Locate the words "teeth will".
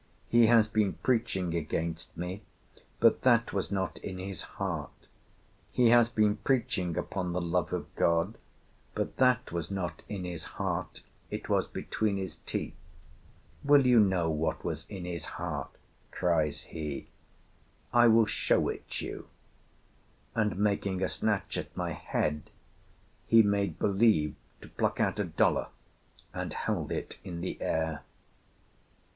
12.47-13.85